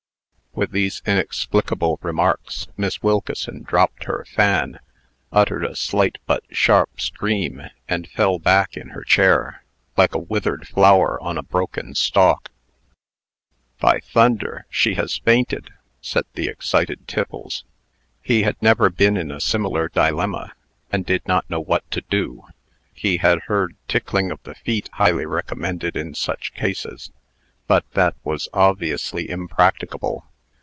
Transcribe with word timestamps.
"With 0.53 0.71
these 0.71 1.01
inexplicable 1.05 1.97
remarks, 2.01 2.67
Miss 2.75 3.01
Wilkeson 3.01 3.63
dropped 3.63 4.03
her 4.03 4.25
fan, 4.35 4.81
uttered 5.31 5.63
a 5.63 5.77
slight 5.77 6.17
but 6.25 6.43
sharp 6.51 6.99
scream, 6.99 7.61
and 7.87 8.05
fell 8.05 8.37
back 8.37 8.75
in 8.75 8.89
her 8.89 9.05
chair, 9.05 9.63
like 9.95 10.13
a 10.13 10.19
withered 10.19 10.67
flower 10.67 11.17
on 11.23 11.37
a 11.37 11.41
broken 11.41 11.95
stalk. 11.95 12.51
"By 13.79 14.01
thunder, 14.01 14.65
she 14.69 14.95
has 14.95 15.19
fainted!" 15.19 15.69
said 16.01 16.25
the 16.33 16.49
excited 16.49 17.07
Tiffles. 17.07 17.63
He 18.21 18.43
had 18.43 18.61
never 18.61 18.89
been 18.89 19.15
in 19.15 19.31
a 19.31 19.39
similar 19.39 19.87
dilemma, 19.87 20.51
and 20.91 21.05
did 21.05 21.25
not 21.25 21.49
know 21.49 21.61
what 21.61 21.89
to 21.91 22.01
do. 22.01 22.43
He 22.93 23.17
had 23.17 23.43
heard 23.43 23.77
tickling 23.87 24.31
of 24.31 24.43
the 24.43 24.55
feet 24.55 24.89
highly 24.95 25.25
recommended 25.25 25.95
in 25.95 26.13
such 26.13 26.53
cases; 26.53 27.09
but 27.67 27.89
that 27.93 28.15
was 28.25 28.49
obviously 28.51 29.29
impracticable. 29.29 30.25